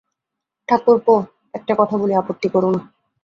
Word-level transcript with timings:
ঠাকরপো, 0.69 1.15
একটা 1.53 1.73
কথা 1.75 1.95
বলি 1.97 2.13
আপত্তি 2.13 2.47
কোরো 2.49 2.69
না। 2.71 2.81